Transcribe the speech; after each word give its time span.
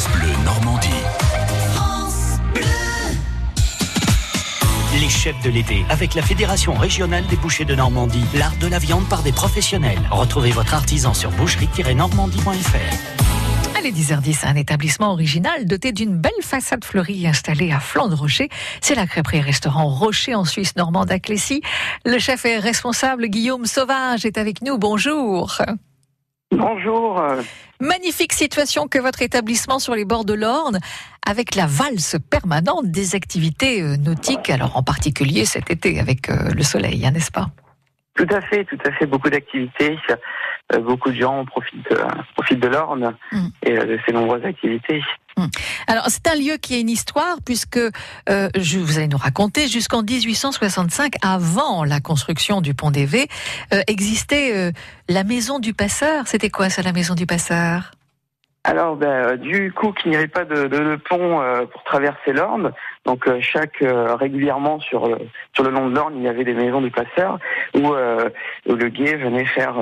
France 0.00 0.44
Normandie. 0.46 0.88
Les 4.98 5.08
chefs 5.10 5.38
de 5.42 5.50
l'été 5.50 5.84
avec 5.90 6.14
la 6.14 6.22
Fédération 6.22 6.72
régionale 6.72 7.26
des 7.26 7.36
bouchers 7.36 7.66
de 7.66 7.74
Normandie, 7.74 8.24
l'art 8.34 8.56
de 8.60 8.66
la 8.66 8.78
viande 8.78 9.06
par 9.10 9.22
des 9.22 9.32
professionnels. 9.32 9.98
Retrouvez 10.10 10.52
votre 10.52 10.72
artisan 10.72 11.12
sur 11.12 11.30
boucherie-normandie.fr. 11.32 13.78
Allez, 13.78 13.92
10h10, 13.92 14.46
un 14.46 14.56
établissement 14.56 15.12
original 15.12 15.66
doté 15.66 15.92
d'une 15.92 16.16
belle 16.16 16.32
façade 16.40 16.84
fleurie 16.84 17.26
installée 17.26 17.70
à 17.70 17.80
flanc 17.80 18.08
de 18.08 18.14
rocher. 18.14 18.48
C'est 18.80 18.94
la 18.94 19.06
crêperie 19.06 19.42
restaurant 19.42 19.86
Rocher 19.86 20.34
en 20.34 20.46
Suisse 20.46 20.76
normande 20.76 21.12
à 21.12 21.18
Clécy. 21.18 21.60
Le 22.06 22.18
chef 22.18 22.46
et 22.46 22.58
responsable 22.58 23.26
Guillaume 23.26 23.66
Sauvage 23.66 24.24
est 24.24 24.38
avec 24.38 24.62
nous. 24.62 24.78
Bonjour. 24.78 25.60
Bonjour. 26.50 27.22
Magnifique 27.80 28.32
situation 28.32 28.88
que 28.88 28.98
votre 28.98 29.22
établissement 29.22 29.78
sur 29.78 29.94
les 29.94 30.04
bords 30.04 30.24
de 30.24 30.34
l'Orne, 30.34 30.80
avec 31.26 31.54
la 31.54 31.66
valse 31.66 32.16
permanente 32.28 32.90
des 32.90 33.14
activités 33.14 33.82
euh, 33.82 33.96
nautiques, 33.96 34.50
alors 34.50 34.76
en 34.76 34.82
particulier 34.82 35.44
cet 35.44 35.70
été 35.70 36.00
avec 36.00 36.28
euh, 36.28 36.50
le 36.54 36.62
soleil, 36.62 37.06
hein, 37.06 37.12
n'est-ce 37.12 37.30
pas? 37.30 37.46
Tout 38.16 38.26
à 38.30 38.40
fait, 38.42 38.64
tout 38.64 38.78
à 38.84 38.90
fait, 38.92 39.06
beaucoup 39.06 39.30
d'activités. 39.30 39.96
Euh, 40.74 40.78
beaucoup 40.80 41.10
de 41.10 41.16
gens 41.20 41.44
profitent, 41.46 41.94
profitent 42.34 42.60
de 42.60 42.68
l'Orne 42.68 43.16
Mm. 43.32 43.46
et 43.62 43.72
de 43.76 43.98
ses 44.04 44.12
nombreuses 44.12 44.44
activités. 44.44 45.02
Alors 45.86 46.04
c'est 46.08 46.26
un 46.28 46.36
lieu 46.36 46.56
qui 46.56 46.74
a 46.74 46.78
une 46.78 46.90
histoire 46.90 47.36
puisque 47.44 47.78
euh, 47.78 48.48
vous 48.56 48.98
allez 48.98 49.08
nous 49.08 49.16
raconter 49.16 49.68
jusqu'en 49.68 50.02
1865, 50.02 51.14
avant 51.22 51.84
la 51.84 52.00
construction 52.00 52.60
du 52.60 52.74
pont 52.74 52.90
d'Évé, 52.90 53.28
euh, 53.72 53.82
existait 53.86 54.54
euh, 54.54 54.72
la 55.08 55.24
maison 55.24 55.58
du 55.58 55.74
passeur. 55.74 56.26
C'était 56.26 56.50
quoi 56.50 56.68
ça, 56.68 56.82
la 56.82 56.92
maison 56.92 57.14
du 57.14 57.26
passeur? 57.26 57.92
Alors, 58.64 58.96
ben, 58.96 59.08
euh, 59.08 59.36
du 59.36 59.72
coup, 59.72 59.92
qu'il 59.92 60.10
n'y 60.10 60.16
avait 60.16 60.28
pas 60.28 60.44
de, 60.44 60.96
pont 60.96 61.40
pour 61.72 61.82
traverser 61.84 62.32
l'Orne, 62.32 62.72
donc 63.06 63.24
chaque 63.40 63.78
régulièrement 63.80 64.80
sur 64.80 65.18
sur 65.54 65.64
le 65.64 65.70
long 65.70 65.88
de 65.88 65.94
l'Orne, 65.94 66.14
il 66.16 66.22
y 66.22 66.28
avait 66.28 66.44
des 66.44 66.54
maisons 66.54 66.82
du 66.82 66.90
passeur 66.90 67.38
où, 67.74 67.94
le 68.66 68.88
guet 68.88 69.16
venait 69.16 69.46
faire 69.46 69.76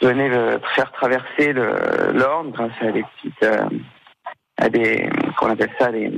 venait 0.00 0.30
faire 0.74 0.92
traverser 0.92 1.52
l'Orne 1.52 2.52
grâce 2.52 2.70
à 2.80 2.92
des 2.92 3.02
petites 3.02 3.44
des 4.68 5.08
qu'on 5.38 5.50
appelle 5.50 5.70
ça 5.78 5.90
des 5.92 6.12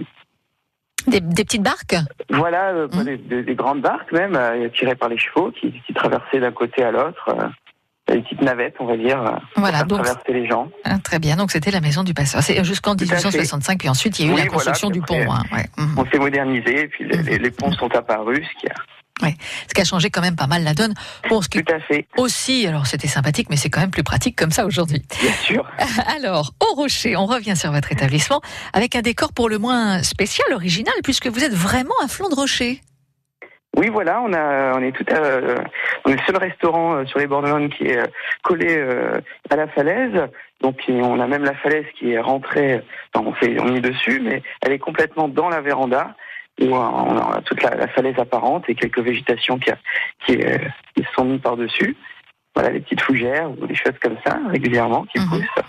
des, 1.07 1.21
des 1.21 1.45
petites 1.45 1.63
barques 1.63 1.97
Voilà, 2.31 2.71
euh, 2.71 2.89
Mm. 2.93 3.05
des, 3.05 3.17
des- 3.19 3.43
des 3.43 3.55
grandes 3.55 3.83
barques 3.83 4.11
même, 4.13 4.37
euh, 4.37 4.69
tirées 4.71 4.95
par 4.95 5.09
les 5.11 5.19
chevaux, 5.19 5.51
qui, 5.51 5.73
qui 5.87 5.93
traversaient 5.93 6.41
d'un 6.41 6.53
côté 6.53 6.83
à 6.83 6.91
l'autre. 6.91 7.29
euh, 7.29 7.47
des 8.07 8.21
petites 8.21 8.43
navettes, 8.43 8.75
on 8.81 8.85
va 8.85 8.99
dire, 8.99 9.41
Voilà, 9.57 9.79
pour 9.79 9.97
donc 9.97 10.03
traverser 10.05 10.33
les 10.35 10.47
gens. 10.47 10.69
hein, 10.85 10.99
très 10.99 11.19
bien. 11.19 11.37
Donc 11.37 11.51
c'était 11.51 11.71
la 11.71 11.81
maison 11.81 12.03
du 12.05 12.13
passeur. 12.13 12.43
C'est 12.43 12.63
jusqu'en 12.63 12.95
Tout 12.95 13.05
à 13.05 13.07
fait. 13.07 13.15
1865, 13.17 13.79
puis 13.79 13.89
ensuite 13.89 14.19
il 14.19 14.27
y 14.27 14.29
a 14.29 14.33
eu 14.33 14.35
Oui, 14.35 14.41
la 14.43 14.47
construction 14.49 14.91
du 14.91 15.01
pont. 15.01 15.23
hein, 15.33 15.41
ouais. 15.53 15.65
Mhm. 15.79 15.95
On 15.99 16.05
s'est 16.11 16.19
modernisé, 16.19 16.81
et 16.83 16.89
puis 16.89 17.05
les, 17.09 17.23
les- 17.23 17.39
les 17.39 17.51
ponts 17.51 17.73
sont 17.73 17.95
apparus, 17.97 18.47
ce 18.47 18.61
qui 18.61 18.67
a 18.71 18.75
Ce 19.23 19.75
qui 19.75 19.81
a 19.81 19.85
changé 19.85 20.11
quand 20.11 20.21
même 20.21 20.37
pas 20.37 20.47
mal 20.47 20.65
la 20.65 20.75
donne. 20.75 20.95
Bon, 21.29 21.41
ce 21.41 21.49
qui 21.49 21.63
tout 21.63 21.73
à 21.73 21.81
fait, 21.81 22.07
aussi, 22.17 22.67
alors 22.67 22.87
c'était 22.87 23.09
sympathique, 23.09 23.49
mais 23.49 23.57
c'est 23.57 23.71
quand 23.71 23.81
même 23.81 23.91
plus 23.91 24.03
pratique 24.03 24.37
comme 24.37 24.51
ça 24.51 24.67
aujourd'hui. 24.67 25.03
bien 25.21 25.33
sûr. 25.33 25.65
Alors, 26.17 26.53
au 26.61 26.75
Rocher, 26.75 27.17
on 27.17 27.27
revient 27.27 27.57
sur 27.57 27.71
votre 27.71 27.93
établissement 27.93 28.41
avec 28.73 28.97
un 28.97 29.03
décor 29.03 29.33
pour 29.33 29.49
le 29.49 29.59
moins 29.59 30.03
spécial, 30.03 30.47
original, 30.53 30.95
puisque 31.05 31.29
vous 31.29 31.45
êtes 31.45 31.55
vraiment 31.55 31.95
à 32.03 32.09
flanc 32.09 32.29
de 32.29 32.35
rocher. 32.35 32.81
Oui, 33.77 33.89
voilà, 33.89 34.23
on 34.23 34.33
a, 34.33 34.77
on 34.77 34.83
est 34.83 34.93
tout 34.93 35.05
à, 35.11 35.17
euh, 35.17 35.57
on 36.05 36.11
est 36.11 36.17
le 36.17 36.23
seul 36.27 36.37
restaurant 36.37 36.95
euh, 36.95 37.07
sur 37.07 37.19
les 37.19 37.27
bords 37.27 37.43
de 37.43 37.67
qui 37.69 37.89
est 37.89 37.99
euh, 37.99 38.07
collé 38.43 38.77
euh, 38.77 39.21
à 39.51 39.57
la 39.57 39.67
falaise. 39.67 40.29
Donc, 40.61 40.81
on 40.89 41.19
a 41.19 41.27
même 41.27 41.45
la 41.45 41.55
falaise 41.55 41.85
qui 41.99 42.13
est 42.13 42.21
rentrée. 42.21 42.83
enfin, 43.13 43.27
on 43.27 43.33
fait, 43.35 43.61
on 43.61 43.75
est 43.75 43.81
dessus, 43.81 44.21
mais 44.23 44.43
elle 44.63 44.73
est 44.73 44.79
complètement 44.79 45.29
dans 45.29 45.49
la 45.49 45.61
véranda 45.61 46.15
où 46.61 46.67
on 46.75 47.17
a 47.19 47.41
toute 47.45 47.63
la, 47.63 47.75
la 47.75 47.89
falaise 47.89 48.19
apparente 48.19 48.65
et 48.69 48.75
quelques 48.75 49.01
végétations 49.01 49.59
qui, 49.59 49.71
a- 49.71 49.79
qui, 50.27 50.37
euh, 50.43 50.59
qui 50.97 51.05
sont 51.15 51.25
mises 51.25 51.41
par 51.41 51.57
dessus. 51.57 51.97
Voilà, 52.55 52.71
les 52.71 52.79
petites 52.81 53.01
fougères 53.01 53.51
ou 53.51 53.67
des 53.67 53.75
choses 53.75 53.99
comme 54.01 54.17
ça 54.25 54.39
régulièrement 54.49 55.05
qui 55.07 55.19
Mhm. 55.19 55.29
poussent. 55.29 55.65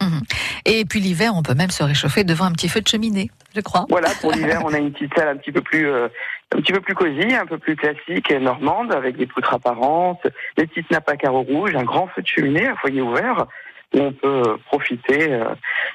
Et 0.65 0.85
puis 0.85 0.99
l'hiver, 0.99 1.31
on 1.35 1.41
peut 1.41 1.55
même 1.55 1.71
se 1.71 1.83
réchauffer 1.83 2.23
devant 2.23 2.45
un 2.45 2.51
petit 2.51 2.69
feu 2.69 2.79
de 2.81 2.87
cheminée, 2.87 3.31
je 3.55 3.61
crois. 3.61 3.85
Voilà, 3.89 4.09
pour 4.21 4.31
l'hiver, 4.59 4.61
on 4.63 4.71
a 4.73 4.77
une 4.77 4.91
petite 4.91 5.15
salle 5.17 5.29
un 5.29 5.37
petit 5.37 5.51
peu 5.51 5.61
plus, 5.61 5.87
euh, 5.89 6.07
un 6.55 6.57
petit 6.61 6.73
peu 6.73 6.81
plus 6.81 6.93
cosy, 6.93 7.33
un 7.33 7.47
peu 7.47 7.57
plus 7.57 7.75
classique 7.75 8.29
et 8.29 8.37
normande, 8.39 8.93
avec 8.93 9.17
des 9.17 9.25
poutres 9.25 9.53
apparentes, 9.55 10.27
des 10.57 10.67
petites 10.67 10.91
nappes 10.91 11.09
à 11.09 11.17
carreaux 11.17 11.41
rouges, 11.41 11.75
un 11.75 11.83
grand 11.83 12.05
feu 12.09 12.21
de 12.21 12.27
cheminée, 12.27 12.67
un 12.67 12.75
foyer 12.75 13.01
ouvert, 13.01 13.47
où 13.95 13.99
on 13.99 14.11
peut 14.11 14.57
profiter, 14.67 15.31
euh, 15.33 15.45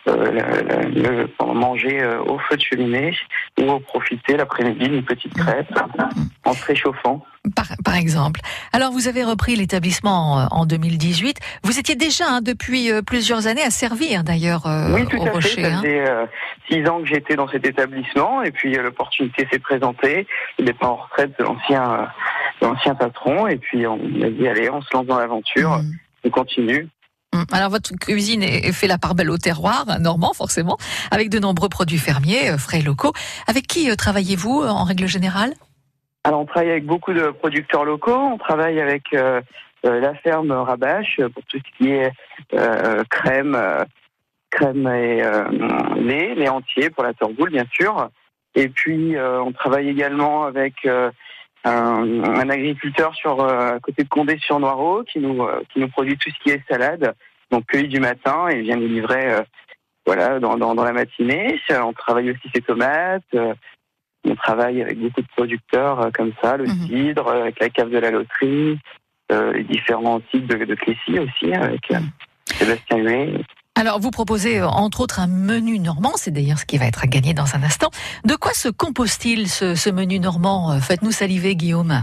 euh, 0.09 0.31
le- 0.93 1.03
le- 1.03 1.55
manger 1.55 2.03
euh, 2.03 2.21
au 2.22 2.38
feu 2.38 2.56
de 2.56 2.62
cheminée, 2.62 3.15
ou 3.61 3.78
profiter 3.81 4.37
l'après-midi 4.37 4.88
d'une 4.88 5.05
petite 5.05 5.34
crêpe 5.34 5.71
en 6.44 6.53
se 6.55 6.65
réchauffant. 6.65 7.25
Par, 7.56 7.66
par 7.84 7.94
exemple. 7.97 8.41
Alors, 8.72 8.91
vous 8.93 9.09
avez 9.09 9.22
repris 9.25 9.56
l'établissement 9.56 10.49
en, 10.50 10.61
en 10.62 10.66
2018. 10.66 11.38
Vous 11.62 11.78
étiez 11.78 11.94
déjà, 11.94 12.25
hein, 12.28 12.41
depuis 12.43 12.91
euh, 12.91 13.00
plusieurs 13.03 13.47
années, 13.47 13.62
à 13.62 13.71
servir 13.71 14.25
d'ailleurs 14.25 14.67
euh, 14.67 14.94
oui, 14.94 15.06
tout 15.06 15.17
au 15.19 15.22
à 15.22 15.25
fait. 15.27 15.31
Rocher. 15.31 15.62
Ça 15.62 15.69
hein. 15.69 15.81
faisait 15.82 16.09
euh, 16.11 16.27
six 16.71 16.87
ans 16.88 17.00
que 17.00 17.06
j'étais 17.06 17.37
dans 17.37 17.49
cet 17.49 17.67
établissement, 17.67 18.43
et 18.43 18.50
puis 18.50 18.75
l'opportunité 18.75 19.47
s'est 19.53 19.59
présentée. 19.59 20.27
Le 20.59 20.65
départ 20.67 20.93
en 20.93 20.97
retraite 20.97 21.32
de 21.38 21.44
l'ancien, 21.44 21.82
euh, 21.93 22.05
de 22.62 22.67
l'ancien 22.67 22.94
patron, 22.94 23.47
et 23.47 23.56
puis 23.56 23.87
on 23.87 23.94
a 24.22 24.31
dit 24.31 24.47
allez, 24.49 24.71
on 24.71 24.81
se 24.82 24.88
lance 24.93 25.06
dans 25.06 25.19
l'aventure, 25.19 25.78
Mhm. 25.78 25.93
on 26.25 26.31
continue. 26.31 26.88
Mm. 27.40 27.54
Alors 27.54 27.70
votre 27.70 27.92
cuisine 27.96 28.42
fait 28.72 28.86
la 28.86 28.98
part 28.98 29.14
belle 29.14 29.30
au 29.30 29.38
terroir 29.38 29.86
normand 30.00 30.32
forcément, 30.34 30.76
avec 31.10 31.30
de 31.30 31.38
nombreux 31.38 31.68
produits 31.68 31.98
fermiers, 31.98 32.50
euh, 32.50 32.58
frais 32.58 32.82
locaux. 32.82 33.12
Avec 33.46 33.66
qui 33.66 33.90
euh, 33.90 33.94
travaillez-vous 33.94 34.62
euh, 34.62 34.68
en 34.68 34.84
règle 34.84 35.06
générale? 35.06 35.52
Alors, 36.24 36.40
on 36.40 36.44
travaille 36.44 36.70
avec 36.70 36.84
beaucoup 36.84 37.14
de 37.14 37.30
producteurs 37.30 37.84
locaux. 37.84 38.14
On 38.14 38.36
travaille 38.36 38.78
avec 38.78 39.04
la 39.12 40.14
ferme 40.16 40.52
Rabache 40.52 41.16
pour 41.16 41.42
tout 41.48 41.56
ce 41.56 41.78
qui 41.78 41.90
est 41.92 42.12
crème, 43.08 43.58
crème 44.50 44.86
et 44.86 45.22
lait, 45.96 46.34
lait 46.34 46.48
entier 46.50 46.90
pour 46.90 47.04
la 47.04 47.14
torboule, 47.14 47.48
bien 47.48 47.64
sûr. 47.72 48.10
Et 48.54 48.68
puis, 48.68 49.16
on 49.18 49.50
travaille 49.52 49.88
également 49.88 50.44
avec 50.44 50.74
un, 51.64 52.50
agriculteur 52.50 53.14
sur 53.14 53.42
à 53.42 53.80
côté 53.80 54.04
de 54.04 54.08
Condé-sur-Noireau 54.10 55.04
qui 55.04 55.20
nous 55.20 55.42
qui 55.72 55.80
nous 55.80 55.88
produit 55.88 56.18
tout 56.18 56.28
ce 56.28 56.42
qui 56.42 56.50
est 56.50 56.62
salade, 56.68 57.14
donc 57.50 57.66
cueilli 57.66 57.88
du 57.88 58.00
matin 58.00 58.49
et 58.49 58.61
vient 58.62 58.77
nous 58.77 58.88
livrer 58.88 59.33
euh, 59.33 59.43
voilà 60.06 60.38
dans, 60.41 60.56
dans, 60.56 60.75
dans 60.75 60.84
la 60.84 60.93
matinée. 60.93 61.61
On 61.71 61.93
travaille 61.93 62.31
aussi 62.31 62.49
ses 62.55 62.62
tomates. 62.62 63.22
euh, 63.34 63.55
on 64.28 64.34
travaille 64.34 64.83
avec 64.83 64.99
beaucoup 64.99 65.22
de 65.22 65.27
producteurs 65.34 66.00
euh, 66.00 66.11
comme 66.12 66.33
ça, 66.43 66.56
le 66.56 66.65
Mhm. 66.66 66.87
cidre, 66.88 67.28
avec 67.28 67.59
la 67.61 67.71
cave 67.71 67.91
de 67.91 67.99
la 67.99 68.11
loterie, 68.11 68.78
les 69.31 69.65
différents 69.65 70.21
types 70.31 70.47
de, 70.47 70.65
de 70.65 70.75
Clécy 70.75 71.19
aussi, 71.21 71.55
hein, 71.55 71.62
avec 71.62 71.91
euh, 71.93 72.00
Sébastien 72.47 72.99
Huet. 72.99 73.41
Alors 73.77 73.99
vous 73.99 74.11
proposez 74.11 74.61
entre 74.62 75.00
autres 75.00 75.21
un 75.21 75.27
menu 75.27 75.78
normand, 75.78 76.12
c'est 76.17 76.32
d'ailleurs 76.32 76.59
ce 76.59 76.67
qui 76.67 76.77
va 76.77 76.84
être 76.87 77.05
à 77.05 77.06
gagner 77.06 77.32
dans 77.32 77.55
un 77.56 77.62
instant. 77.62 77.88
De 78.25 78.34
quoi 78.34 78.53
se 78.53 78.69
compose-t-il 78.69 79.49
ce, 79.49 79.75
ce 79.75 79.88
menu 79.88 80.19
normand? 80.19 80.78
Faites-nous 80.81 81.12
saliver 81.12 81.55
Guillaume. 81.56 82.03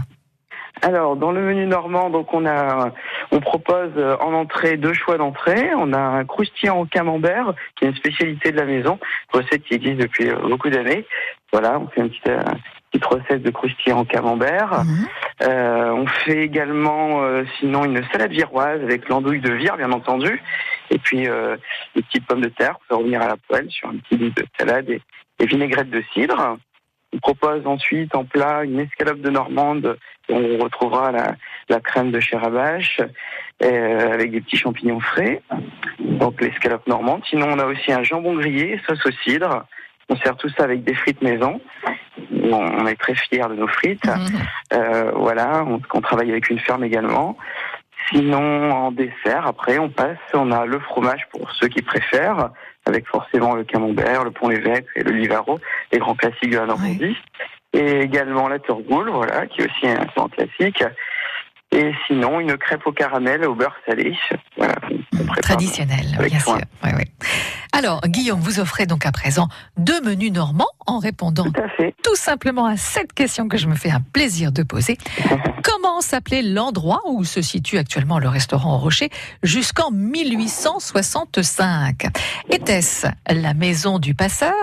Alors, 0.82 1.16
dans 1.16 1.30
le 1.32 1.42
menu 1.42 1.66
normand, 1.66 2.08
donc 2.10 2.32
on 2.32 2.46
a, 2.46 2.92
on 3.30 3.40
propose 3.40 3.92
euh, 3.96 4.16
en 4.20 4.32
entrée 4.32 4.76
deux 4.76 4.94
choix 4.94 5.18
d'entrée. 5.18 5.70
On 5.76 5.92
a 5.92 5.98
un 5.98 6.24
croustillant 6.24 6.80
au 6.80 6.86
camembert, 6.86 7.52
qui 7.76 7.84
est 7.84 7.88
une 7.88 7.96
spécialité 7.96 8.52
de 8.52 8.56
la 8.56 8.64
maison, 8.64 8.98
recette 9.32 9.62
qui 9.64 9.74
existe 9.74 9.98
depuis 9.98 10.28
euh, 10.28 10.36
beaucoup 10.36 10.70
d'années. 10.70 11.06
Voilà, 11.52 11.78
on 11.78 11.88
fait 11.88 12.00
une 12.00 12.10
petite, 12.10 12.28
euh, 12.28 12.42
petite 12.90 13.04
recette 13.04 13.42
de 13.42 13.50
croustillant 13.50 14.00
au 14.00 14.04
camembert. 14.04 14.84
Mhm. 14.84 15.08
Euh, 15.42 15.90
on 15.92 16.06
fait 16.06 16.42
également, 16.42 17.22
euh, 17.22 17.44
sinon, 17.58 17.84
une 17.84 18.02
salade 18.12 18.32
viroise 18.32 18.82
avec 18.82 19.08
l'andouille 19.08 19.40
de 19.40 19.52
vire, 19.52 19.76
bien 19.76 19.92
entendu, 19.92 20.42
et 20.90 20.98
puis 20.98 21.28
euh, 21.28 21.56
des 21.94 22.02
petites 22.02 22.26
pommes 22.26 22.40
de 22.40 22.48
terre 22.48 22.76
pour 22.88 22.98
revenir 22.98 23.22
à 23.22 23.28
la 23.28 23.36
poêle 23.36 23.70
sur 23.70 23.88
un 23.88 23.96
petit 23.96 24.16
lit 24.16 24.32
de 24.32 24.44
salade 24.58 24.88
et, 24.90 25.00
et 25.38 25.46
vinaigrette 25.46 25.90
de 25.90 26.02
cidre. 26.12 26.58
On 27.12 27.18
propose 27.18 27.66
ensuite 27.66 28.14
en 28.14 28.24
plat 28.24 28.64
une 28.64 28.80
escalope 28.80 29.20
de 29.20 29.30
Normande 29.30 29.98
on 30.28 30.58
retrouvera 30.58 31.10
la, 31.10 31.34
la 31.68 31.80
crème 31.80 32.10
de 32.10 32.20
chèvre 32.20 32.50
euh, 33.62 34.12
avec 34.12 34.30
des 34.30 34.40
petits 34.40 34.56
champignons 34.56 35.00
frais. 35.00 35.42
Donc 35.98 36.40
l'escalope 36.40 36.86
normande. 36.86 37.22
Sinon, 37.28 37.48
on 37.50 37.58
a 37.58 37.66
aussi 37.66 37.92
un 37.92 38.02
jambon 38.02 38.34
grillé, 38.34 38.80
sauce 38.86 39.04
au 39.06 39.10
cidre. 39.24 39.64
On 40.10 40.16
sert 40.16 40.36
tout 40.36 40.48
ça 40.50 40.64
avec 40.64 40.84
des 40.84 40.94
frites 40.94 41.22
maison. 41.22 41.60
On 42.32 42.52
on 42.52 42.86
est 42.86 42.96
très 42.96 43.14
fiers 43.14 43.48
de 43.48 43.54
nos 43.54 43.68
frites. 43.68 44.06
Mhm. 44.06 44.40
Euh, 44.72 45.12
voilà, 45.14 45.64
on, 45.66 45.80
on 45.92 46.00
travaille 46.00 46.30
avec 46.30 46.48
une 46.48 46.58
ferme 46.58 46.84
également. 46.84 47.36
Sinon, 48.10 48.70
en 48.70 48.90
dessert, 48.90 49.46
après, 49.46 49.78
on 49.78 49.90
passe, 49.90 50.16
on 50.32 50.50
a 50.50 50.64
le 50.64 50.78
fromage 50.78 51.26
pour 51.30 51.50
ceux 51.52 51.68
qui 51.68 51.82
préfèrent, 51.82 52.50
avec 52.88 53.06
forcément 53.06 53.54
le 53.54 53.64
camembert, 53.64 54.24
le 54.24 54.30
pont 54.30 54.48
l'évêque 54.48 54.86
et 54.96 55.02
le 55.02 55.12
livaro, 55.12 55.58
les 55.92 55.98
grands 55.98 56.14
classiques 56.14 56.50
de 56.50 56.58
la 56.58 56.66
Normandie. 56.66 57.16
Et 57.74 58.00
également 58.00 58.48
la 58.48 58.58
turgoule, 58.58 59.10
voilà, 59.10 59.46
qui 59.46 59.60
est 59.60 59.66
aussi 59.66 59.86
un 59.86 60.06
grand 60.16 60.28
classique. 60.28 60.82
Et 61.70 61.92
sinon, 62.06 62.40
une 62.40 62.56
crêpe 62.56 62.86
au 62.86 62.92
caramel 62.92 63.44
au 63.44 63.54
beurre 63.54 63.76
salé. 63.86 64.16
Voilà, 64.56 64.74
Traditionnel, 65.42 66.06
bien 66.18 66.38
soin. 66.38 66.56
sûr. 66.56 66.66
Ouais, 66.82 66.94
ouais. 66.96 67.04
Alors, 67.72 68.00
Guillaume, 68.06 68.40
vous 68.40 68.60
offrez 68.60 68.86
donc 68.86 69.06
à 69.06 69.12
présent 69.12 69.48
deux 69.76 70.00
menus 70.00 70.32
normands 70.32 70.68
en 70.86 70.98
répondant 70.98 71.44
Tout 71.44 71.60
à 71.62 71.68
fait. 71.68 71.94
tout 72.02 72.16
simplement 72.16 72.66
à 72.66 72.76
cette 72.76 73.12
question 73.12 73.48
que 73.48 73.56
je 73.58 73.66
me 73.66 73.74
fais 73.74 73.90
un 73.90 74.00
plaisir 74.00 74.52
de 74.52 74.62
poser. 74.62 74.98
Comment 75.62 76.00
s'appelait 76.00 76.42
l'endroit 76.42 77.02
où 77.06 77.24
se 77.24 77.42
situe 77.42 77.78
actuellement 77.78 78.18
le 78.18 78.28
restaurant 78.28 78.76
au 78.76 78.78
Rocher 78.78 79.10
jusqu'en 79.42 79.90
1865 79.90 82.06
Était-ce 82.50 83.06
la 83.30 83.54
maison 83.54 83.98
du 83.98 84.14
passeur, 84.14 84.54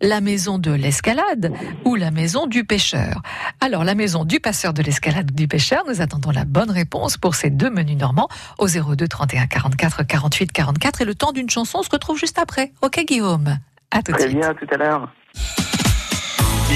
la 0.00 0.20
maison 0.20 0.58
de 0.58 0.70
l'escalade 0.70 1.52
ou 1.84 1.96
la 1.96 2.10
maison 2.10 2.46
du 2.46 2.64
pêcheur? 2.64 3.22
Alors, 3.60 3.84
la 3.84 3.94
maison 3.94 4.24
du 4.24 4.40
passeur, 4.40 4.72
de 4.72 4.82
l'escalade 4.82 5.30
ou 5.32 5.34
du 5.34 5.48
pêcheur, 5.48 5.84
nous 5.88 6.00
attendons 6.00 6.30
la 6.30 6.44
bonne 6.44 6.70
réponse 6.70 7.16
pour 7.16 7.34
ces 7.34 7.50
deux 7.50 7.70
menus 7.70 7.98
normands 7.98 8.28
au 8.58 8.68
02 8.68 9.08
31 9.08 9.46
44 9.46 10.02
48 10.04 10.52
44 10.52 11.00
et 11.00 11.04
le 11.04 11.14
temps 11.14 11.32
d'une 11.32 11.50
chanson 11.50 11.78
on 11.78 11.82
se 11.82 11.90
retrouve 11.90 12.18
juste 12.18 12.38
après. 12.38 12.51
Ok 12.82 13.04
Guillaume 13.06 13.58
À 13.90 14.02
tout 14.02 14.12
de 14.12 14.16
Très 14.16 14.28
suite. 14.28 14.38
bien, 14.38 14.50
à 14.50 14.54
tout 14.54 14.66
à 14.72 14.76
l'heure. 14.76 15.08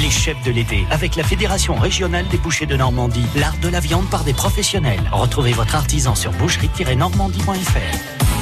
Les 0.03 0.11
chefs 0.11 0.43
de 0.45 0.51
l'été, 0.53 0.85
avec 0.91 1.17
la 1.17 1.25
Fédération 1.25 1.75
régionale 1.75 2.27
des 2.29 2.37
bouchers 2.39 2.67
de 2.67 2.77
Normandie, 2.77 3.25
l'art 3.37 3.57
de 3.63 3.69
la 3.69 3.81
viande 3.81 4.09
par 4.11 4.25
des 4.25 4.35
professionnels. 4.35 5.01
Retrouvez 5.11 5.53
votre 5.53 5.75
artisan 5.75 6.15
sur 6.15 6.33
boucherie-normandie.fr. 6.33 8.36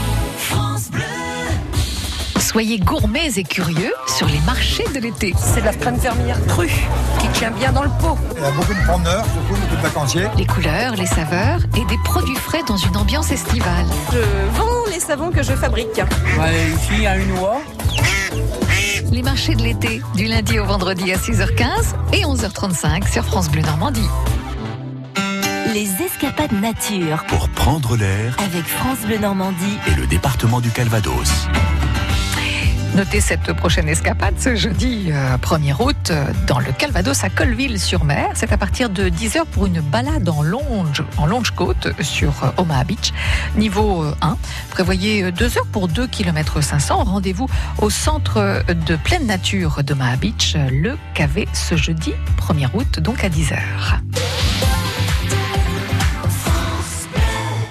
Soyez 2.54 2.78
gourmets 2.78 3.32
et 3.34 3.42
curieux 3.42 3.92
sur 4.06 4.28
les 4.28 4.38
marchés 4.46 4.84
de 4.94 5.00
l'été. 5.00 5.34
C'est 5.36 5.60
de 5.60 5.66
la 5.66 5.72
crème 5.72 5.98
fermière 5.98 6.38
crue 6.46 6.70
qui 7.18 7.26
tient 7.32 7.50
bien 7.50 7.72
dans 7.72 7.82
le 7.82 7.88
pot. 7.98 8.16
Il 8.36 8.42
y 8.42 8.46
a 8.46 8.50
beaucoup 8.52 8.72
de 8.72 8.84
promeneurs, 8.86 9.24
surtout 9.24 9.60
beaucoup 9.60 9.74
de 9.74 9.82
vacanciers. 9.82 10.26
Les 10.36 10.46
couleurs, 10.46 10.94
les 10.94 11.06
saveurs 11.06 11.58
et 11.76 11.84
des 11.84 11.98
produits 12.04 12.36
frais 12.36 12.62
dans 12.68 12.76
une 12.76 12.96
ambiance 12.96 13.32
estivale. 13.32 13.86
Je 14.12 14.20
vends 14.56 14.84
les 14.88 15.00
savons 15.00 15.32
que 15.32 15.42
je 15.42 15.52
fabrique. 15.52 15.88
ici 15.98 17.04
à 17.04 17.16
une 17.16 17.32
oie. 17.38 17.60
Les 19.10 19.22
marchés 19.24 19.56
de 19.56 19.62
l'été, 19.62 20.00
du 20.14 20.26
lundi 20.26 20.60
au 20.60 20.64
vendredi 20.64 21.12
à 21.12 21.16
6h15 21.16 21.66
et 22.12 22.22
11h35 22.22 23.10
sur 23.12 23.24
France 23.24 23.50
Bleu 23.50 23.62
Normandie. 23.62 24.08
Les 25.72 25.90
escapades 26.04 26.52
nature 26.52 27.24
pour 27.26 27.48
prendre 27.48 27.96
l'air 27.96 28.36
avec 28.38 28.64
France 28.64 29.00
Bleu 29.04 29.18
Normandie. 29.18 29.76
et 29.88 30.00
le 30.00 30.06
département 30.06 30.60
du 30.60 30.70
Calvados. 30.70 31.48
Notez 32.94 33.20
cette 33.20 33.52
prochaine 33.54 33.88
escapade 33.88 34.34
ce 34.38 34.54
jeudi 34.54 35.10
euh, 35.10 35.36
1er 35.38 35.74
août 35.82 36.10
euh, 36.10 36.26
dans 36.46 36.60
le 36.60 36.70
Calvados 36.70 37.24
à 37.24 37.28
Colville-sur-Mer. 37.28 38.30
C'est 38.34 38.52
à 38.52 38.56
partir 38.56 38.88
de 38.88 39.08
10h 39.08 39.46
pour 39.46 39.66
une 39.66 39.80
balade 39.80 40.28
en 40.28 40.42
longe, 40.42 41.02
en 41.16 41.26
longe 41.26 41.50
côte 41.50 41.88
sur 42.00 42.32
euh, 42.44 42.50
Omaha 42.56 42.84
Beach. 42.84 43.12
Niveau 43.56 44.04
euh, 44.04 44.14
1, 44.22 44.36
prévoyez 44.70 45.32
2 45.32 45.58
heures 45.58 45.66
pour 45.72 45.88
2 45.88 46.06
km 46.06 46.62
500. 46.62 47.02
Rendez-vous 47.02 47.48
au 47.78 47.90
centre 47.90 48.36
euh, 48.36 48.62
de 48.62 48.94
pleine 48.94 49.26
nature 49.26 49.82
d'Omaha 49.82 50.14
Beach, 50.16 50.54
euh, 50.54 50.68
le 50.70 50.96
KV, 51.14 51.48
ce 51.52 51.74
jeudi 51.76 52.12
1er 52.38 52.68
août, 52.74 53.00
donc 53.00 53.24
à 53.24 53.28
10h. 53.28 53.58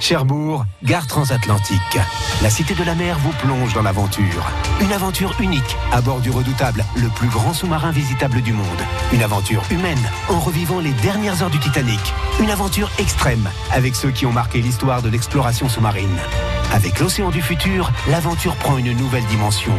Cherbourg, 0.03 0.65
gare 0.83 1.07
transatlantique. 1.07 1.97
La 2.41 2.49
Cité 2.49 2.73
de 2.73 2.83
la 2.83 2.93
Mer 2.93 3.17
vous 3.19 3.31
plonge 3.41 3.73
dans 3.73 3.83
l'aventure. 3.83 4.51
Une 4.81 4.91
aventure 4.91 5.33
unique 5.39 5.77
à 5.93 6.01
bord 6.01 6.19
du 6.19 6.29
redoutable, 6.29 6.83
le 6.97 7.07
plus 7.07 7.29
grand 7.29 7.53
sous-marin 7.53 7.91
visitable 7.91 8.41
du 8.41 8.51
monde. 8.51 8.65
Une 9.13 9.23
aventure 9.23 9.63
humaine 9.71 10.09
en 10.27 10.41
revivant 10.41 10.81
les 10.81 10.91
dernières 10.91 11.41
heures 11.41 11.49
du 11.49 11.57
Titanic. 11.57 12.01
Une 12.41 12.49
aventure 12.49 12.91
extrême 12.99 13.49
avec 13.71 13.95
ceux 13.95 14.11
qui 14.11 14.25
ont 14.25 14.33
marqué 14.33 14.61
l'histoire 14.61 15.01
de 15.01 15.07
l'exploration 15.07 15.69
sous-marine. 15.69 16.19
Avec 16.73 16.99
l'océan 16.99 17.29
du 17.29 17.41
futur, 17.41 17.89
l'aventure 18.09 18.57
prend 18.57 18.77
une 18.77 18.91
nouvelle 18.91 19.25
dimension. 19.27 19.71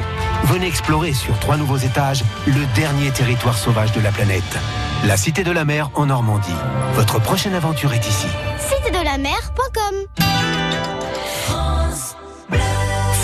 Venez 0.44 0.69
explorer 0.69 1.12
sur 1.12 1.38
trois 1.38 1.59
nouveaux 1.59 1.77
étages 1.77 2.25
le 2.47 2.65
dernier 2.75 3.11
territoire 3.11 3.59
sauvage 3.59 3.93
de 3.93 4.00
la 4.00 4.11
planète. 4.11 4.59
La 5.05 5.19
Cité 5.19 5.44
de 5.44 5.53
la 5.53 5.67
Mer 5.67 5.91
en 5.93 6.06
Normandie. 6.06 6.49
Votre 6.94 7.19
prochaine 7.19 7.55
aventure 7.55 7.93
est 7.93 8.09
ici. 8.09 8.29
Cité-de-la-mer.com 8.69 9.94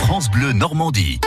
France 0.03 0.31
Bleu 0.31 0.53
Normandie. 0.53 1.21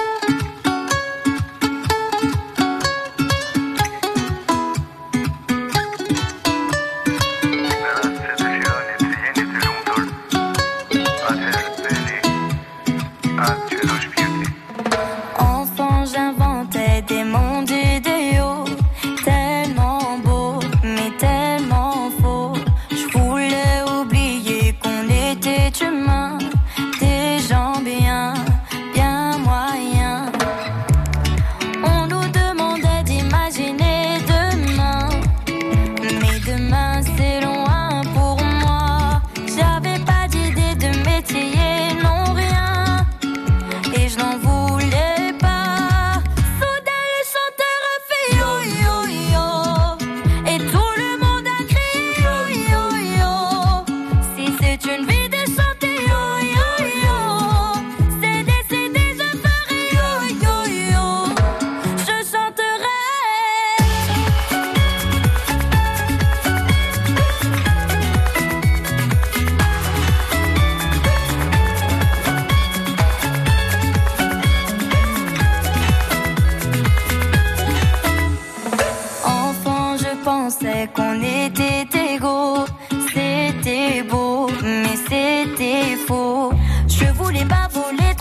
Je 86.99 87.05
voulais 87.13 87.45
pas 87.45 87.67
voler 87.71 88.12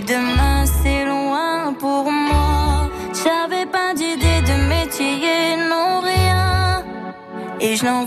demain 0.00 0.64
c'est 0.64 1.04
loin 1.04 1.74
pour 1.78 2.10
moi. 2.10 2.88
J'avais 3.12 3.66
pas 3.66 3.92
d'idée 3.94 4.40
de 4.50 4.68
métier, 4.68 5.56
non 5.70 6.00
rien, 6.00 6.82
et 7.60 7.76
je 7.76 7.84
n'en 7.84 8.04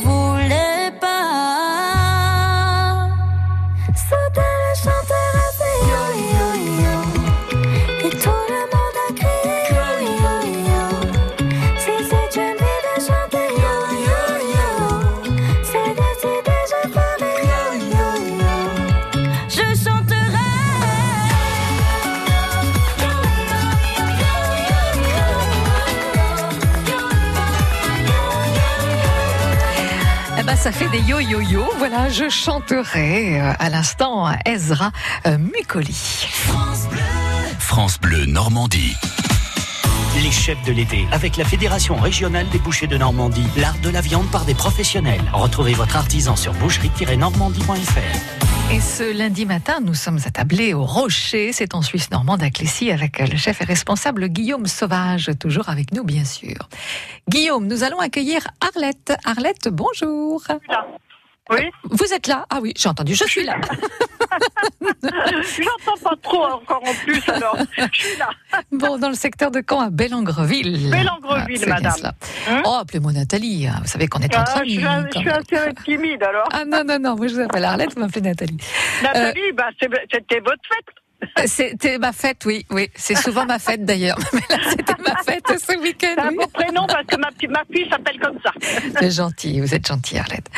ça 30.66 30.72
fait 30.72 30.90
des 30.90 31.02
yo-yo-yo. 31.02 31.64
Voilà, 31.78 32.10
je 32.10 32.28
chanterai 32.28 33.40
euh, 33.40 33.54
à 33.60 33.70
l'instant 33.70 34.32
Ezra 34.48 34.92
euh, 35.28 35.38
Mukoli. 35.38 36.26
France 37.60 38.00
Bleu 38.02 38.26
Normandie. 38.26 38.96
Les 40.24 40.32
chefs 40.32 40.64
de 40.64 40.72
l'été 40.72 41.06
avec 41.12 41.38
la 41.38 41.46
Fédération 41.46 41.98
régionale 41.98 42.50
des 42.50 42.58
bouchers 42.58 42.88
de 42.88 42.98
Normandie. 42.98 43.46
L'art 43.58 43.78
de 43.84 43.92
la 43.92 44.02
viande 44.02 44.26
par 44.32 44.46
des 44.46 44.56
professionnels. 44.56 45.22
Retrouvez 45.34 45.74
votre 45.74 45.98
artisan 45.98 46.36
sur 46.36 46.54
boucherie-normandie.fr. 46.54 48.55
Et 48.74 48.80
ce 48.80 49.18
lundi 49.18 49.46
matin, 49.46 49.80
nous 49.80 49.94
sommes 49.94 50.20
attablés 50.26 50.74
au 50.74 50.84
Rocher, 50.84 51.54
c'est 51.54 51.76
en 51.76 51.82
Suisse 51.82 52.10
normande 52.12 52.42
à 52.42 52.50
Clécy, 52.50 52.92
avec 52.92 53.20
le 53.20 53.38
chef 53.38 53.62
et 53.62 53.64
responsable 53.64 54.28
Guillaume 54.28 54.66
Sauvage, 54.66 55.32
toujours 55.40 55.70
avec 55.70 55.94
nous 55.94 56.04
bien 56.04 56.26
sûr. 56.26 56.68
Guillaume, 57.30 57.68
nous 57.68 57.84
allons 57.84 58.00
accueillir 58.00 58.42
Arlette. 58.62 59.14
Arlette, 59.24 59.70
bonjour. 59.70 60.44
Oui. 61.52 61.70
Vous 61.84 62.14
êtes 62.14 62.28
là? 62.28 62.46
Ah 62.50 62.60
oui, 62.62 62.74
j'ai 62.76 62.90
entendu, 62.90 63.14
je 63.16 63.24
suis 63.26 63.44
là. 63.44 63.56
J'entends 65.02 66.02
pas 66.04 66.16
trop 66.22 66.44
encore 66.46 66.82
en 66.84 66.94
plus, 67.04 67.22
alors 67.30 67.58
je 67.78 67.84
suis 68.08 68.18
là. 68.18 68.30
Bon, 68.72 68.98
dans 68.98 69.10
le 69.10 69.16
secteur 69.16 69.52
de 69.52 69.62
Caen, 69.68 69.82
à 69.82 69.90
Bellengreville. 69.90 70.90
Bellengreville, 70.90 71.64
Ah, 71.66 71.70
madame. 71.70 72.12
Hein 72.50 72.62
oh, 72.66 72.78
appelez-moi 72.82 73.12
Nathalie, 73.14 73.68
hein, 73.68 73.76
vous 73.82 73.88
savez 73.88 74.08
qu'on 74.08 74.20
est 74.20 74.34
Ah, 74.36 74.42
entre 74.42 74.58
amis. 74.58 74.80
je 75.14 75.20
suis 75.20 75.30
assez 75.30 75.74
timide 75.84 76.24
alors. 76.24 76.48
Ah 76.52 76.66
non, 76.66 76.84
non, 76.84 76.98
non, 77.00 77.16
moi 77.16 77.28
je 77.28 77.36
vous 77.36 77.42
appelle 77.42 77.64
Arlette, 77.64 77.94
vous 77.94 78.02
m'appelez 78.02 78.22
Nathalie. 78.22 78.58
Nathalie, 79.04 79.52
bah, 79.54 79.68
c'était 79.80 80.40
votre 80.40 80.62
fête. 80.68 80.96
C'était 81.46 81.98
ma 81.98 82.12
fête, 82.12 82.44
oui, 82.46 82.66
oui. 82.70 82.90
C'est 82.96 83.16
souvent 83.16 83.46
ma 83.46 83.60
fête 83.60 83.86
d'ailleurs. 83.86 84.18
Mais 84.34 84.42
là, 84.50 84.58
c'était 84.70 84.94
ma 85.04 85.16
fête 85.24 85.44
ce 85.48 85.78
week-end. 85.80 86.14
C'est 86.16 86.22
un 86.22 86.32
beau 86.32 86.48
prénom 86.54 86.86
parce 86.88 87.06
que 87.06 87.18
ma, 87.18 87.64
fille 87.72 87.88
s'appelle 87.90 88.20
comme 88.20 88.38
ça. 88.44 88.52
C'est 89.00 89.12
gentil, 89.12 89.60
vous 89.62 89.74
êtes 89.74 89.88
gentil, 89.88 90.18
Arlette. 90.18 90.50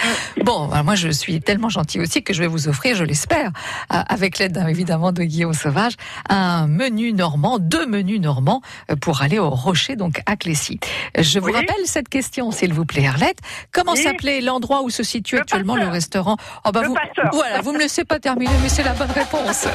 Bon, 0.44 0.70
moi, 0.84 0.96
je 0.96 1.10
suis 1.10 1.40
tellement 1.42 1.70
gentil 1.70 2.00
aussi 2.00 2.24
que 2.24 2.34
je 2.34 2.42
vais 2.42 2.48
vous 2.48 2.68
offrir, 2.68 2.96
je 2.96 3.04
l'espère, 3.04 3.52
euh, 3.94 4.02
avec 4.08 4.40
l'aide 4.40 4.58
hein, 4.58 4.68
évidemment 4.68 5.12
de 5.12 5.24
Guillaume 5.24 5.54
Sauvage, 5.54 5.94
un 6.30 6.68
menu 6.68 7.14
normand, 7.14 7.60
deux 7.60 7.86
menus 7.86 8.20
normands 8.20 8.62
euh, 8.92 8.96
pour 8.96 9.22
aller 9.22 9.40
au 9.40 9.50
Rocher, 9.50 9.96
donc 9.96 10.22
à 10.26 10.36
Clécy. 10.36 10.80
Je 11.18 11.40
vous 11.40 11.48
Oui. 11.48 11.54
rappelle 11.54 11.86
cette 11.86 12.10
question, 12.10 12.52
s'il 12.52 12.74
vous 12.74 12.86
plaît, 12.86 13.08
Arlette. 13.08 13.40
Comment 13.72 13.94
Oui. 13.94 14.04
s'appelait 14.04 14.42
l'endroit 14.42 14.82
où 14.84 14.90
se 14.90 15.04
situe 15.04 15.36
Le 15.36 15.42
actuellement 15.42 15.76
le 15.76 15.88
restaurant? 15.88 16.38
Oh, 16.66 16.72
ben, 16.72 16.82
Le 16.82 16.88
vous. 16.90 16.96
Voilà, 17.34 17.62
vous 17.62 17.74
me 17.74 17.80
laissez 17.80 18.04
pas 18.06 18.20
terminer, 18.20 18.52
mais 18.62 18.70
c'est 18.70 18.84
la 18.84 18.94
bonne 18.94 19.12
réponse. 19.12 19.68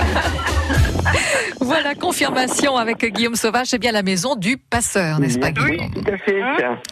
voilà, 1.60 1.94
confirmation 1.94 2.76
avec 2.76 3.04
Guillaume 3.04 3.36
Sauvage, 3.36 3.68
c'est 3.68 3.78
bien 3.78 3.92
la 3.92 4.02
maison 4.02 4.36
du 4.36 4.56
passeur, 4.56 5.18
n'est-ce 5.18 5.38
pas, 5.38 5.48
Oui, 5.48 5.76
Guillaume 5.76 5.90
tout 5.92 6.10
à 6.12 6.18
fait. 6.18 6.40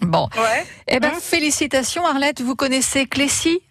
Bon. 0.03 0.29
Ouais. 0.37 0.65
Eh 0.89 1.01
ben, 1.01 1.11
Hein 1.15 1.19
félicitations, 1.21 2.07
Arlette. 2.07 2.41
Vous 2.41 2.55
connaissez 2.57 3.07
Clécy? 3.07 3.63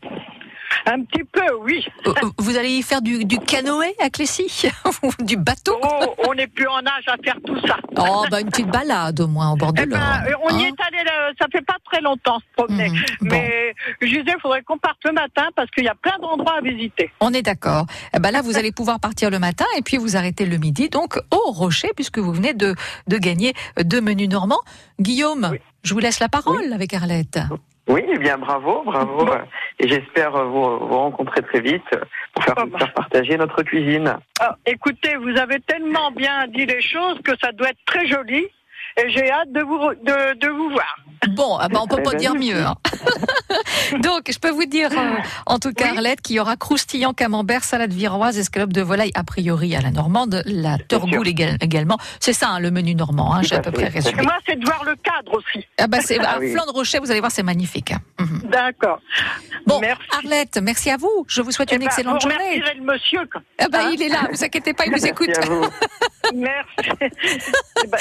Un 0.86 1.04
petit 1.04 1.24
peu, 1.24 1.42
oui. 1.62 1.86
Euh, 2.08 2.14
Vous 2.38 2.58
allez 2.58 2.70
y 2.70 2.82
faire 2.84 3.02
du, 3.02 3.26
du 3.26 3.40
canoë 3.40 3.94
à 4.02 4.10
Clécy 4.10 4.70
Ou 5.04 5.12
du 5.24 5.38
bateau 5.38 5.78
Oh, 5.82 6.14
on 6.28 6.34
n'est 6.34 6.48
plus 6.48 6.68
en 6.68 6.80
âge 6.80 7.06
à 7.08 7.16
faire 7.24 7.38
tout 7.46 7.60
ça. 7.68 7.78
Oh, 7.98 8.26
bah, 8.32 8.40
une 8.42 8.50
petite 8.50 8.68
balade 8.70 9.20
au 9.20 9.28
moins 9.28 9.52
au 9.52 9.56
bord 9.56 9.74
de 9.74 9.82
Eh 9.82 9.86
ben, 9.86 9.98
l'Orne. 10.00 10.24
euh, 10.28 10.36
on 10.44 10.58
y 10.58 10.64
hein. 10.66 10.68
est 10.70 10.82
allé, 10.98 11.10
ça 11.40 11.48
fait 11.52 11.62
pas 11.66 11.76
très 11.92 12.02
longtemps, 12.02 12.40
se 12.40 12.46
promener. 12.56 12.90
Mhm. 12.90 13.00
Bon. 13.22 13.28
Mais 13.32 13.74
je 14.02 14.08
disais, 14.08 14.24
il 14.28 14.42
faudrait 14.42 14.62
qu'on 14.64 14.78
parte 14.78 14.98
le 15.06 15.12
matin 15.12 15.48
parce 15.56 15.70
qu'il 15.72 15.84
y 15.84 15.90
a 15.90 15.96
plein 15.96 16.18
d'endroits 16.22 16.58
à 16.58 16.62
visiter. 16.62 17.12
On 17.20 17.34
est 17.34 17.42
d'accord. 17.42 17.86
Eh 18.16 18.20
ben 18.20 18.32
là, 18.32 18.42
vous 18.42 18.58
allez 18.58 18.72
pouvoir 18.72 19.00
partir 19.00 19.30
le 19.30 19.40
matin 19.40 19.66
et 19.78 19.82
puis 19.82 19.98
vous 19.98 20.16
arrêtez 20.18 20.46
le 20.46 20.58
midi, 20.58 20.90
donc 20.90 21.20
au 21.32 21.52
Rocher, 21.52 21.90
puisque 21.96 22.20
vous 22.20 22.32
venez 22.34 22.54
de, 22.54 22.76
de 23.08 23.18
gagner 23.18 23.54
deux 23.84 24.02
menus 24.02 24.30
normands. 24.30 24.60
Guillaume, 25.00 25.50
Oui. 25.52 25.60
je 25.84 25.94
vous 25.94 26.00
laisse 26.00 26.20
la 26.20 26.30
parole 26.30 26.72
avec 26.74 26.94
Arlette. 26.94 27.40
Oui, 27.90 28.04
eh 28.14 28.18
bien 28.20 28.38
bravo, 28.38 28.84
bravo. 28.86 29.26
Bon. 29.26 29.38
Et 29.80 29.88
j'espère 29.88 30.32
vous, 30.46 30.78
vous 30.80 30.98
rencontrer 30.98 31.42
très 31.42 31.60
vite 31.60 31.84
pour 32.34 32.44
faire, 32.44 32.54
Oh, 32.58 32.66
bah. 32.68 32.78
faire 32.80 32.94
partager 32.94 33.36
notre 33.38 33.64
cuisine. 33.64 34.16
Ah, 34.40 34.56
écoutez, 34.66 35.16
vous 35.16 35.36
avez 35.38 35.60
tellement 35.62 36.12
bien 36.12 36.46
dit 36.48 36.66
les 36.68 36.82
choses 36.82 37.18
que 37.24 37.32
ça 37.44 37.52
doit 37.52 37.70
être 37.70 37.84
très 37.86 38.06
joli. 38.08 38.46
Et 39.02 39.10
j'ai 39.10 39.32
hâte 39.32 39.52
de 39.52 39.62
vous, 39.62 39.78
de, 40.04 40.38
de 40.40 40.48
vous 40.50 40.70
voir. 40.72 40.98
Bon, 41.30 41.58
ah 41.60 41.68
ben, 41.68 41.80
on 41.82 41.88
peut 41.88 41.98
Eh 42.00 42.04
pas 42.04 42.12
ben, 42.12 42.18
dire 42.18 42.34
mieux. 42.36 42.64
hein. 42.64 42.76
Donc, 44.02 44.30
je 44.32 44.38
peux 44.40 44.50
vous 44.52 44.66
dire, 44.66 44.90
euh, 44.92 45.16
en 45.46 45.60
tout 45.60 45.74
cas, 45.74 45.90
Oui. 45.92 45.98
Arlette, 45.98 46.22
qu'il 46.22 46.36
y 46.36 46.40
aura 46.40 46.56
croustillant 46.56 47.14
camembert, 47.14 47.64
salade 47.64 47.92
viroise, 47.94 48.38
escalope 48.38 48.74
de 48.74 48.82
volaille, 48.82 49.12
a 49.16 49.24
priori 49.24 49.76
à 49.76 49.82
la 49.82 49.92
normande, 49.92 50.42
la 50.46 50.78
torgoule 50.78 51.28
égal- 51.28 51.58
également. 51.62 51.98
C'est 52.20 52.34
ça, 52.34 52.50
hein, 52.50 52.60
le 52.60 52.72
menu 52.72 52.96
normand, 52.96 53.34
hein, 53.34 53.42
j'ai 53.44 53.56
à 53.56 53.60
peu 53.62 53.72
près 53.72 53.88
résumé. 53.88 54.22
Moi, 54.24 54.36
c'est 54.48 54.58
de 54.60 54.66
voir 54.66 54.84
le 54.84 54.96
cadre 54.98 55.34
aussi. 55.34 55.66
Ah 55.80 55.88
bah, 55.88 56.00
c'est, 56.02 56.20
Ah 56.26 56.38
oui. 56.40 56.52
Flanc 56.54 56.66
de 56.66 56.72
Rocher, 56.72 57.00
vous 57.00 57.10
allez 57.12 57.20
voir, 57.20 57.32
c'est 57.32 57.44
magnifique. 57.44 57.92
hein. 57.92 58.00
Mhm. 58.20 58.42
D'accord. 58.50 59.00
Bon, 59.66 59.80
Merci. 59.80 60.02
Arlette, 60.12 60.58
merci 60.62 60.90
à 60.90 60.98
vous. 60.98 61.26
Je 61.28 61.42
vous 61.42 61.52
souhaite 61.52 61.70
Eh 61.72 61.76
une 61.76 61.82
ben, 61.82 61.88
excellente 61.88 62.24
vous 62.24 62.30
journée. 62.30 62.62
le 62.76 62.84
monsieur. 62.84 63.22
quoi. 63.32 63.42
Ah 63.60 63.66
bah, 63.72 63.80
Hein 63.84 63.92
il 63.94 64.02
est 64.02 64.10
là, 64.10 64.28
vous 64.32 64.44
inquiétez 64.44 64.74
pas, 64.74 64.86
il 64.86 64.92
vous 64.94 65.06
écoute. 65.06 65.30
Merci. 66.34 66.90
Eh 67.84 67.88
ben, 67.88 67.98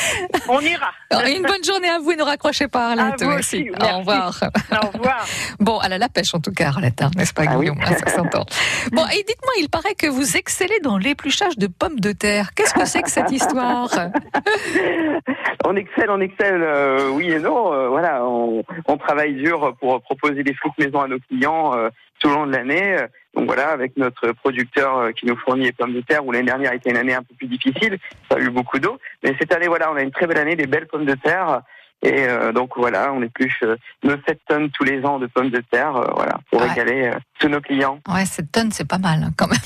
on 0.49 0.61
ira. 0.61 0.91
Une 1.29 1.43
bonne 1.43 1.65
journée 1.65 1.89
à 1.89 1.99
vous 1.99 2.11
et 2.13 2.17
ne 2.17 2.23
raccrochez 2.23 2.69
pas, 2.69 2.91
Arlette. 2.91 3.23
À 3.23 3.25
vous 3.25 3.31
merci. 3.31 3.57
aussi, 3.61 3.71
Au 3.71 3.75
merci. 3.81 3.93
revoir. 3.99 4.41
Au 4.83 4.87
revoir. 4.89 5.27
Bon, 5.61 5.79
elle 5.85 5.93
a 5.95 5.99
la 5.99 6.09
pêche 6.09 6.35
en 6.35 6.41
tout 6.41 6.53
cas, 6.53 6.69
Arlette, 6.69 7.03
hein, 7.03 7.11
n'est-ce 7.17 7.33
pas, 7.35 7.45
Ah. 7.49 7.57
Guillaume? 7.57 7.79
Ah, 7.85 7.95
Ça 7.95 8.11
s'entend. 8.11 8.45
Bon, 8.93 9.05
et 9.07 9.23
dites-moi, 9.27 9.53
il 9.61 9.69
paraît 9.69 9.95
que 9.95 10.07
vous 10.07 10.37
excellez 10.37 10.79
dans 10.83 10.99
l'épluchage 10.99 11.57
de 11.59 11.67
pommes 11.67 12.01
de 12.01 12.13
terre. 12.13 12.55
Qu'est-ce 12.55 12.75
que 12.75 12.85
c'est 12.87 13.03
que 13.03 13.11
cette 13.11 13.31
histoire? 13.31 13.89
On 15.65 15.77
excelle, 15.77 16.09
on 16.11 16.21
excelle, 16.21 16.63
euh, 16.63 17.11
oui 17.11 17.31
et 17.31 17.39
non. 17.41 17.73
euh, 17.73 17.89
voilà, 17.89 18.25
on, 18.25 18.63
on 18.87 18.97
travaille 18.97 19.35
dur 19.35 19.75
pour 19.81 20.01
proposer 20.03 20.43
des 20.43 20.55
fruits 20.55 20.73
de 20.79 20.85
maison 20.87 21.01
à 21.01 21.09
nos 21.09 21.19
clients 21.19 21.75
euh, 21.77 21.91
tout 22.21 22.29
au 22.29 22.33
long 22.33 22.47
de 22.47 22.53
l'année. 22.53 22.97
Donc 23.35 23.47
voilà, 23.47 23.69
avec 23.71 23.97
notre 23.97 24.33
producteur 24.33 25.13
qui 25.15 25.27
nous 25.27 25.37
fournit 25.37 25.65
les 25.65 25.73
pommes 25.73 25.93
de 25.95 26.01
terre, 26.01 26.25
où 26.25 26.33
l'année 26.33 26.47
dernière 26.47 26.73
était 26.73 26.91
une 26.91 26.97
année 26.97 27.15
un 27.15 27.23
peu 27.23 27.35
plus 27.37 27.49
difficile, 27.49 27.99
ça 28.31 28.37
a 28.39 28.41
eu 28.41 28.51
beaucoup 28.51 28.79
d'eau. 28.79 28.99
Mais 29.23 29.35
cette 29.39 29.53
année, 29.53 29.69
voilà, 29.69 29.91
on 29.93 29.97
a 29.97 30.03
une 30.03 30.11
très 30.13 30.27
belle 30.27 30.39
année, 30.39 30.57
des 30.57 30.67
belles 30.67 30.87
pommes 30.87 31.05
de 31.05 31.15
terre. 31.15 31.61
Et 32.03 32.23
euh, 32.29 32.53
donc 32.53 32.71
voilà, 32.77 33.13
on 33.13 33.23
épluche 33.23 33.59
euh, 33.65 33.77
nos 34.05 34.15
7 34.27 34.39
tonnes 34.49 34.71
tous 34.71 34.85
les 34.85 35.05
ans 35.05 35.19
de 35.19 35.27
pommes 35.27 35.51
de 35.51 35.61
terre, 35.71 35.97
euh, 35.97 36.07
voilà, 36.15 36.39
pour 36.51 36.61
Ouais. 36.61 36.69
régaler 36.69 37.07
euh, 37.09 37.19
tous 37.41 37.49
nos 37.49 37.61
clients. 37.61 37.99
Ouais, 38.09 38.25
cette 38.25 38.53
tonne, 38.53 38.71
c'est 38.71 38.87
pas 38.87 38.99
mal 38.99 39.21
hein, 39.25 39.33
quand 39.37 39.49
même. 39.49 39.59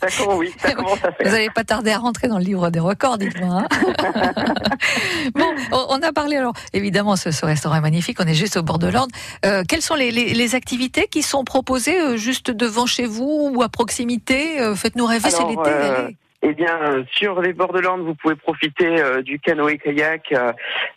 Ça 0.00 0.06
commence, 0.24 0.38
oui, 0.38 0.54
ça 0.58 0.72
commence 0.74 1.04
à 1.04 1.10
Vous 1.10 1.16
faire. 1.22 1.32
n'allez 1.32 1.50
pas 1.50 1.64
tarder 1.64 1.90
à 1.90 1.98
rentrer 1.98 2.28
dans 2.28 2.38
le 2.38 2.44
livre 2.44 2.70
des 2.70 2.80
records, 2.80 3.18
dites-moi. 3.18 3.64
hein. 3.64 3.68
bon, 5.34 5.44
on- 5.72 6.00
a 6.02 6.12
parlé 6.14 6.36
alors, 6.36 6.54
évidemment, 6.72 7.16
ce, 7.16 7.30
ce 7.30 7.44
restaurant 7.44 7.76
est 7.76 7.80
magnifique, 7.82 8.18
on 8.20 8.26
est 8.26 8.32
juste 8.34 8.56
au 8.56 8.62
bord 8.62 8.78
de 8.78 8.88
l'Orne. 8.88 9.10
Quelles 9.68 9.82
sont 9.82 9.94
les, 9.96 10.10
les- 10.10 10.32
les 10.32 10.54
activités 10.54 11.08
qui 11.10 11.20
sont 11.22 11.44
proposées 11.44 12.16
juste 12.16 12.50
devant 12.50 12.86
chez 12.86 13.04
vous 13.04 13.50
ou 13.54 13.62
à 13.62 13.68
proximité 13.68 14.56
Faites-nous 14.76 15.04
rêver, 15.04 15.28
c'est 15.28 15.44
l'été. 15.46 16.16
Eh 16.42 16.54
bien, 16.54 16.74
euh, 16.80 17.04
sur 17.12 17.42
les 17.42 17.52
bords 17.52 17.74
de 17.74 17.80
l'Orne, 17.80 18.00
vous 18.00 18.14
pouvez 18.14 18.34
profiter 18.34 18.98
euh, 18.98 19.20
du 19.20 19.38
canoë-kayak, 19.38 20.32
euh, 20.32 20.52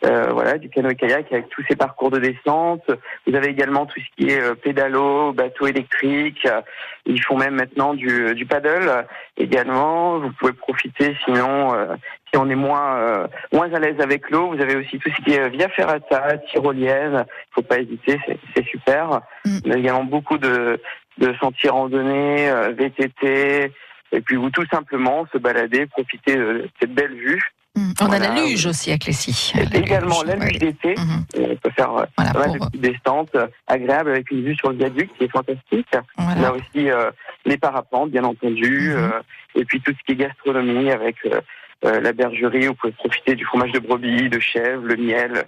euh, 0.06 0.28
voilà, 0.32 0.56
du 0.56 0.70
canoë-kayak 0.70 1.30
avec 1.30 1.50
tous 1.50 1.62
ces 1.68 1.76
parcours 1.76 2.10
de 2.10 2.18
descente. 2.18 2.90
Vous 3.26 3.34
avez 3.34 3.48
également 3.48 3.84
tout 3.84 4.00
ce 4.00 4.06
qui 4.16 4.30
est 4.30 4.40
euh, 4.40 4.54
pédalo, 4.54 5.34
bateau 5.34 5.66
électrique. 5.66 6.46
euh, 6.46 6.62
ils 7.04 7.22
font 7.22 7.36
même 7.36 7.56
maintenant 7.56 7.92
du, 7.92 8.34
du 8.34 8.46
paddle 8.46 9.06
également. 9.36 10.18
Vous 10.18 10.32
pouvez 10.32 10.54
profiter, 10.54 11.14
sinon, 11.26 11.74
euh, 11.74 11.94
si 12.32 12.38
on 12.38 12.48
est 12.48 12.54
moins 12.54 12.96
euh, 12.96 13.26
moins 13.52 13.70
à 13.74 13.78
l'aise 13.78 14.00
avec 14.00 14.30
l'eau, 14.30 14.48
vous 14.54 14.62
avez 14.62 14.76
aussi 14.76 14.98
tout 14.98 15.10
ce 15.14 15.22
qui 15.22 15.34
est 15.34 15.50
via 15.50 15.68
ferrata, 15.68 16.38
tyrolienne. 16.50 17.26
Faut 17.50 17.60
pas 17.60 17.80
hésiter, 17.80 18.18
c'est 18.56 18.64
super. 18.64 19.20
Mm. 19.44 19.58
On 19.66 19.70
a 19.72 19.76
également 19.76 20.04
beaucoup 20.04 20.38
de 20.38 20.80
de 21.18 21.34
sentiers 21.34 21.68
randonnés, 21.68 22.50
VTT. 22.78 23.70
Et 24.14 24.20
puis 24.20 24.36
vous 24.36 24.50
tout 24.50 24.64
simplement 24.72 25.26
se 25.32 25.38
balader, 25.38 25.86
profiter 25.86 26.36
de 26.36 26.68
cette 26.80 26.94
belle 26.94 27.14
vue. 27.14 27.40
Hum, 27.76 27.92
On 28.00 28.12
a 28.12 28.20
la 28.20 28.32
luge 28.32 28.66
aussi 28.66 28.92
à 28.92 28.98
Clécy. 28.98 29.52
La 29.56 29.78
également 29.78 30.22
luge, 30.22 30.32
la 30.32 30.38
ouais. 30.38 30.48
luge 30.50 30.58
d'été. 30.60 30.94
Mhm. 30.96 31.24
On 31.50 31.56
peut 31.56 31.70
faire 31.76 31.90
euh, 31.96 32.04
Voilà, 32.16 32.32
pas 32.32 32.38
mal 32.38 32.52
de 32.52 32.58
pour- 32.58 32.66
petites 32.70 32.80
descentes 32.82 33.34
euh, 33.34 33.46
agréables 33.66 34.10
avec 34.10 34.30
une 34.30 34.44
vue 34.44 34.54
sur 34.54 34.70
le 34.70 34.76
viaduc 34.76 35.10
qui 35.18 35.24
est 35.24 35.32
fantastique. 35.32 35.88
On 36.16 36.42
a 36.44 36.52
aussi 36.52 36.88
euh, 36.90 37.10
les 37.44 37.56
parapentes, 37.56 38.10
bien 38.12 38.22
entendu, 38.22 38.92
euh, 38.92 39.08
et 39.56 39.64
puis 39.64 39.80
tout 39.80 39.90
ce 39.90 40.04
qui 40.06 40.12
est 40.12 40.24
gastronomie 40.26 40.90
avec 40.92 41.16
euh, 41.26 42.00
la 42.00 42.12
bergerie. 42.12 42.68
Vous 42.68 42.74
pouvez 42.74 42.92
profiter 42.92 43.34
du 43.34 43.44
fromage 43.44 43.72
de 43.72 43.80
brebis, 43.80 44.28
de 44.30 44.38
chèvre, 44.38 44.82
le 44.84 44.94
miel, 44.96 45.44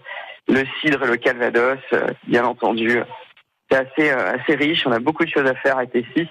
le 0.48 0.64
cidre 0.80 1.04
et 1.04 1.06
le 1.06 1.16
calvados, 1.18 1.78
bien 2.26 2.44
entendu. 2.44 2.98
C'est 3.70 3.78
assez 3.78 4.10
assez 4.10 4.54
riche. 4.56 4.84
On 4.86 4.92
a 4.92 4.98
beaucoup 4.98 5.24
de 5.24 5.30
choses 5.30 5.46
à 5.48 5.54
faire 5.54 5.76
les 5.94 6.04
six. 6.16 6.28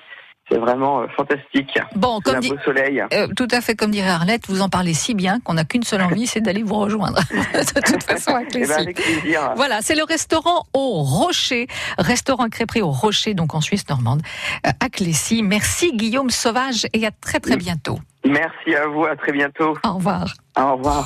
C'est 0.51 0.57
vraiment 0.59 1.01
euh, 1.01 1.07
fantastique. 1.17 1.79
Bon, 1.95 2.19
comme 2.21 2.35
un 2.35 2.39
dit, 2.39 2.49
beau 2.49 2.57
soleil. 2.63 3.03
Euh, 3.13 3.27
tout 3.35 3.47
à 3.51 3.61
fait, 3.61 3.75
comme 3.75 3.89
dirait 3.91 4.09
Arlette, 4.09 4.43
vous 4.47 4.61
en 4.61 4.69
parlez 4.69 4.93
si 4.93 5.15
bien 5.15 5.39
qu'on 5.39 5.55
n'a 5.55 5.65
qu'une 5.65 5.83
seule 5.83 6.01
envie, 6.03 6.27
c'est 6.27 6.41
d'aller 6.41 6.61
vous 6.61 6.75
rejoindre. 6.75 7.19
de 7.31 7.91
toute 7.91 8.03
façon, 8.03 8.35
à 8.35 8.41
Eh 8.43 8.47
Clécy. 8.47 8.69
ben, 8.69 8.79
avec 8.81 8.95
plaisir. 9.01 9.53
Voilà, 9.55 9.79
c'est 9.81 9.95
le 9.95 10.03
restaurant 10.03 10.63
au 10.73 11.01
Rocher, 11.01 11.67
restaurant 11.97 12.47
crêperie 12.49 12.81
au 12.83 12.91
Rocher, 12.91 13.33
donc 13.33 13.55
en 13.55 13.61
Suisse 13.61 13.87
normande, 13.89 14.21
euh, 14.67 14.71
à 14.79 14.89
Clécy. 14.89 15.41
Merci 15.41 15.93
Guillaume 15.95 16.29
Sauvage 16.29 16.85
et 16.93 17.05
à 17.07 17.11
très 17.11 17.39
très 17.39 17.57
bientôt. 17.57 17.97
Merci 18.23 18.75
à 18.75 18.87
vous. 18.87 19.05
À 19.05 19.15
très 19.15 19.31
bientôt. 19.31 19.77
Au 19.83 19.93
revoir. 19.93 20.33
Au 20.59 20.75
revoir. 20.75 21.05